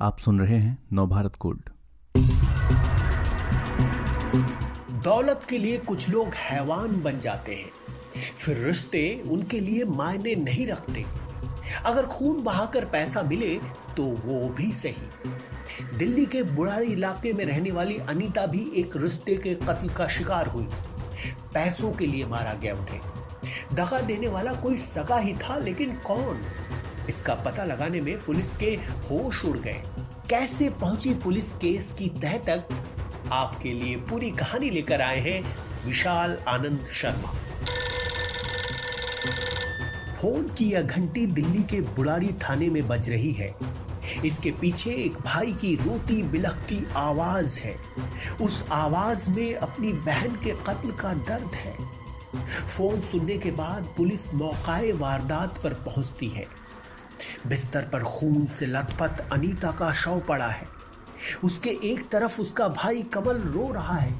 [0.00, 1.68] आप सुन रहे हैं नवभारत गोल्ड
[5.02, 7.70] दौलत के लिए कुछ लोग हैवान बन जाते हैं।
[8.36, 11.04] फिर रिश्ते उनके लिए मायने नहीं रखते।
[11.84, 13.54] अगर खून बहाकर पैसा मिले
[13.96, 19.36] तो वो भी सही। दिल्ली के बुढ़ारी इलाके में रहने वाली अनीता भी एक रिश्ते
[19.36, 20.68] के कत्ल का शिकार हुई।
[21.54, 23.00] पैसों के लिए मारा गया उन्हें।
[23.74, 26.42] दगा देने वाला कोई सगा ही था, लेकिन कौन?
[27.08, 28.66] इसका पता लगाने में पुलिस के
[29.10, 29.82] होश उड़ गए।
[30.30, 32.68] कैसे पहुँची पुलिस केस की तह तक?
[33.32, 35.56] आपके लिए पूरी कहानी लेकर आए हैं
[35.86, 37.34] विशाल आनंद शर्मा।
[40.20, 43.54] फ़ोन की यह घंटी दिल्ली के बुरारी थाने में बज रही है।
[44.24, 47.76] इसके पीछे एक भाई की रोती बिलखती आवाज़ है।
[48.40, 51.76] उस आवाज़ में अपनी बहन के कत्ल का दर्द है।
[52.68, 56.65] फ़ोन सुनने के बाद पुलिस मौकाए वारदात पर पहुँचती है।
[57.46, 60.68] बिस्तर पर खून से लथपथ अनीता का शव पड़ा है।
[61.44, 64.14] उसके एक तरफ़ उसका भाई कमल रो रहा है।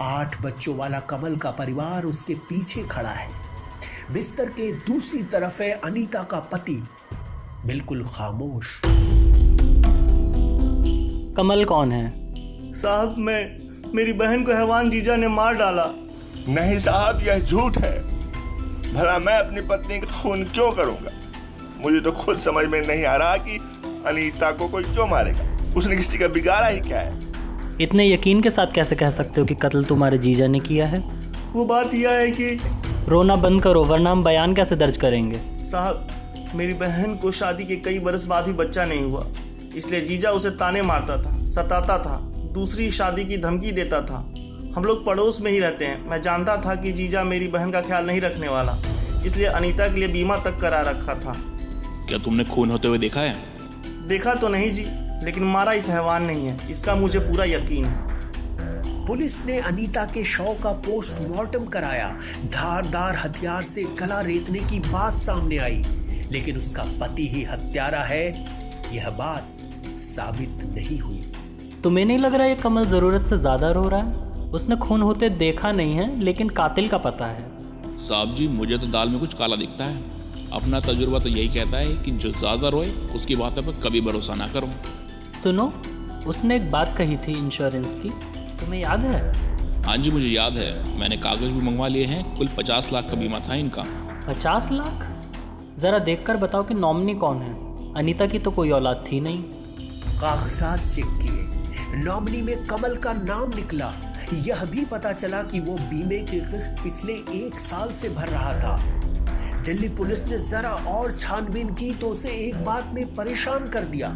[0.00, 3.30] आठ बच्चों वाला कमल का परिवार उसके पीछे खड़ा है।
[4.12, 6.88] बिस्तर के दूसरी तरफ़ है अनीता का पति।
[7.66, 8.82] बिल्कुल खामोश।
[11.36, 12.12] कमल कौन है?
[12.72, 15.86] साहब मैं मेरी बहन को हैवान जीजा ने मार डाला।
[16.48, 18.02] नहीं साहब यह झूठ है।
[18.94, 21.19] भला मैं अपनी पत्नी का खून क्यों करूँगा?
[21.82, 23.58] मुझे तो खुद समझ में नहीं आ रहा कि
[24.06, 25.74] अनीता को कोई क्यों मारेगा?
[25.76, 27.18] उसने किसी का बिगाड़ा ही क्या है?
[27.80, 30.98] इतने यकीन के साथ कैसे कह सकते हो कि कत्ल तुम्हारे जीजा ने किया है?
[31.52, 32.60] वो बात यह है कि
[33.08, 35.40] रोना बंद करो वरना हम बयान कैसे दर्ज करेंगे?
[35.64, 36.08] साहब
[36.54, 39.26] मेरी बहन को शादी के कई बरस बाद ही बच्चा नहीं हुआ।
[39.76, 42.16] इसलिए जीजा उसे ताने मारता था सताता था
[42.54, 44.16] दूसरी शादी की धमकी देता था।
[44.76, 47.80] हम लोग पड़ोस में ही रहते हैं। मैं जानता था कि जीजा मेरी बहन का
[47.80, 48.76] ख्याल नहीं रखने वाला।
[49.26, 51.36] इसलिए अनीता के लिए बीमा तक करा रखा था।
[52.10, 53.34] क्या तुमने खून होते हुए देखा है?
[54.08, 54.84] देखा तो नहीं जी
[55.24, 60.24] लेकिन मारा इस हैवान नहीं है। इसका मुझे पूरा यकीन है। पुलिस ने अनीता के
[60.24, 62.08] शव का पोस्टमार्टम कराया।
[62.46, 65.82] धारदार हथियार से गला रेतने की बात सामने आई।
[66.32, 68.26] लेकिन उसका पति ही हत्यारा है।
[68.94, 71.22] यह बात साबित नहीं हुई।
[71.82, 74.28] तुम्हें नहीं लग रहा ये कमल ज़रूरत से ज़्यादा रो रहा है?
[74.50, 77.48] उसने खून होते देखा नहीं है लेकिन कातिल का पता है।
[78.00, 80.19] साहब जी मुझे तो दाल में कुछ काला दिखता है।
[80.52, 84.34] अपना तजुर्बा तो यही कहता है कि जो ज़्यादा रोए उसकी बातों पर कभी भरोसा
[84.34, 84.70] ना करो।
[85.42, 85.72] सुनो
[86.26, 88.10] उसने एक बात कही थी इंश्योरेंस की
[88.60, 89.20] तुम्हें याद है?
[89.84, 93.16] हाँ जी मुझे याद है। मैंने कागज़ भी मंगवा लिए हैं कुल पचास लाख का
[93.16, 93.84] बीमा था इनका।
[94.26, 95.06] पचास लाख?
[95.78, 97.54] ज़रा देखकर बताओ कि नॉमनी कौन है।
[97.94, 99.42] अनीता की तो कोई औलाद थी नहीं।
[100.20, 103.92] कागजात चेक किए। नॉमनी में कमल का नाम निकला।
[104.46, 108.52] यह भी पता चला कि वो बीमे की किस्त पिछले एक साल से भर रहा
[108.60, 108.76] था।
[109.66, 114.08] दिल्ली पुलिस ने जरा और छानबीन की तो उसे एक बात ने परेशान कर दिया।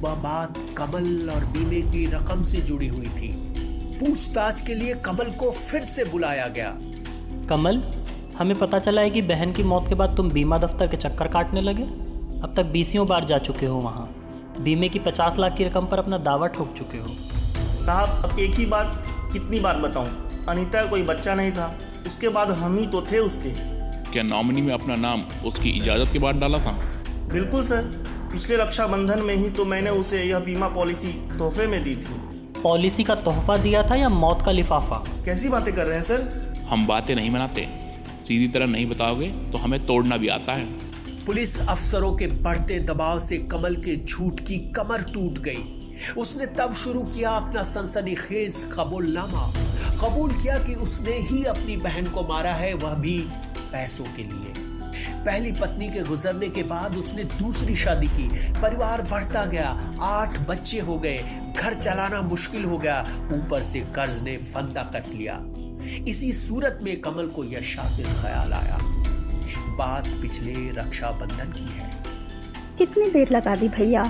[0.00, 3.28] वह बात कमल और बीमे की रकम से जुड़ी हुई थी।
[4.00, 6.70] पूछताछ के लिए कमल को फिर से बुलाया गया।
[7.48, 7.82] कमल
[8.38, 11.28] हमें पता चला है कि बहन की मौत के बाद तुम बीमा दफ्तर के चक्कर
[11.28, 14.08] काटने लगे। अब तक बीसियों बार जा चुके हो वहाँ।
[14.60, 17.14] बीमे की पचास लाख की रकम पर अपना दावा ठोक चुके हो।
[17.84, 20.30] साहब अब एक ही बात कितनी बार बताऊँ?
[20.48, 23.77] अनीता कोई बच्चा नहीं था। उसके बाद हम ही तो थे उसके।
[24.18, 26.70] क्या नॉमिनी में अपना नाम उसकी इजाज़त के बाद डाला था?
[27.32, 27.82] बिल्कुल सर।
[28.32, 31.08] पिछले रक्षाबंधन में ही तो मैंने उसे यह बीमा पॉलिसी
[31.38, 32.14] तोहफे में दी थी।
[32.62, 34.96] पॉलिसी का तोहफा दिया था या मौत का लिफाफा?
[35.24, 36.66] कैसी बातें कर रहे हैं सर?
[36.70, 37.68] हम बातें नहीं मनाते।
[38.28, 40.66] सीधी तरह नहीं बताओगे तो हमें तोड़ना भी आता है।
[41.26, 45.64] पुलिस अफसरों के बढ़ते दबाव से कमल के झूठ की कमर टूट गई।
[46.16, 49.50] उसने तब शुरू किया अपना सनसनीखेज कबूलनामा।
[50.02, 53.18] कबूल किया कि उसने ही अपनी बहन को मारा है वह भी
[53.72, 54.52] पैसों के लिए।
[55.24, 59.68] पहली पत्नी के गुजरने के बाद उसने दूसरी शादी की। परिवार बढ़ता गया।
[60.00, 61.18] आठ बच्चे हो गए।
[61.58, 63.00] घर चलाना मुश्किल हो गया।
[63.32, 65.40] ऊपर से कर्ज ने फंदा कस लिया।
[66.08, 68.78] इसी सूरत में कमल को यह शातिर ख्याल आया।
[69.76, 71.90] बात पिछले रक्षाबंधन की है।
[72.80, 74.04] इतनी देर लगा दी भैया।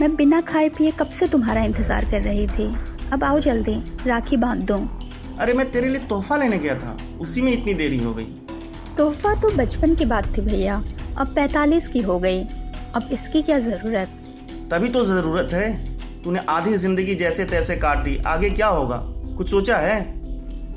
[0.00, 2.66] मैं बिना खाए पिए कब से तुम्हारा इंतज़ार कर रही थी?
[3.12, 3.74] अब आओ जल्दी
[4.06, 4.76] राखी बाँध दो।
[5.38, 8.24] अरे मैं तेरे लिए तोहफा लेने गया था। उसी में इतनी देरी हो गई।
[8.96, 10.82] तोहफा तो बचपन की बात थी भैया।
[11.18, 12.42] अब पैतालीस की हो गई।
[12.94, 14.08] अब इसकी क्या ज़रूरत?
[14.70, 15.70] तभी तो ज़रूरत है।
[16.24, 18.96] तूने आधी ज़िंदगी जैसे तैसे काट दी। आगे क्या होगा?
[19.36, 20.00] कुछ सोचा है?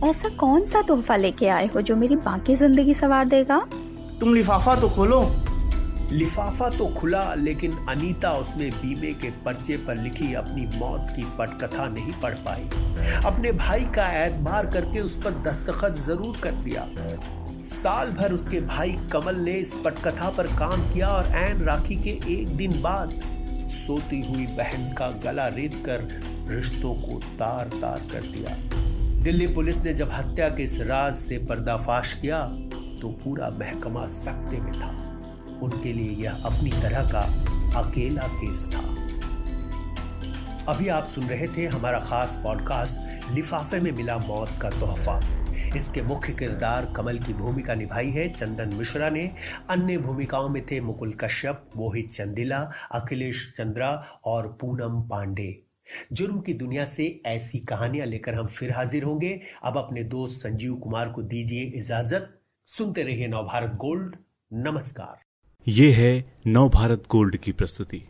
[0.03, 3.57] ऐसा कौन सा तोहफा लेके आए हो जो मेरी बाकी ज़िंदगी सवार देगा?
[4.19, 5.21] तुम लिफाफा तो खोलो।
[6.11, 11.87] लिफाफा तो खुला लेकिन अनीता उसमें बीमे के पर्चे पर लिखी अपनी मौत की पटकथा
[11.89, 12.69] नहीं पढ़ पाई।
[13.25, 16.87] अपने भाई का एतबार करके उस पर दस्तखत ज़रूर कर दिया।
[17.65, 22.09] साल भर उसके भाई कमल ने इस पटकथा पर काम किया और एन राखी के
[22.33, 23.13] एक दिन बाद
[23.71, 26.07] सोती हुई बहन का गला रेत कर
[26.49, 28.55] रिश्तों को तार तार कर दिया।
[29.23, 32.41] दिल्ली पुलिस ने जब हत्या के इस राज से पर्दाफाश किया
[33.01, 34.89] तो पूरा महकमा सख्ते में था।
[35.63, 37.21] उनके लिए यह अपनी तरह का
[37.79, 38.81] अकेला केस था।
[40.69, 45.45] अभी आप सुन रहे थे हमारा खास पॉडकास्ट लिफाफे में मिला मौत का तोहफा।
[45.75, 49.31] इसके मुख्य किरदार कमल की भूमिका निभाई है, चंदन मिश्रा ने।
[49.69, 55.63] अन्य भूमिकाओं में थे मुकुल कश्यप, मोहित चंदिला, अखिलेश चंद्रा और पूनम पांडे।
[56.13, 60.75] जुर्म की दुनिया से ऐसी कहानियाँ लेकर हम फिर हाजिर होंगे। अब अपने दोस्त संजीव
[60.75, 64.15] कुमार को दीजिए इजाज़त। सुनते रहिए नवभारत गोल्ड।
[64.53, 65.17] नमस्कार।
[65.67, 68.03] ये है नवभारत गोल्ड की प्रस्तुति।